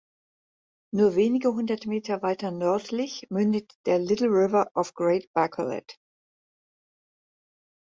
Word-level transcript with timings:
Nur 0.91 1.15
wenige 1.15 1.53
hundert 1.53 1.85
Meter 1.85 2.23
weiter 2.23 2.49
nördlich 2.49 3.27
mündet 3.29 3.71
der 3.85 3.99
Little 3.99 4.29
River 4.29 4.71
of 4.73 4.95
Great 4.95 5.31
Bacolet. 5.31 5.95